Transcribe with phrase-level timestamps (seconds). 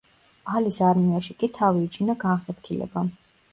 [0.59, 3.15] ალის არმიაში კი თავი იჩინა განხეთქილებამ.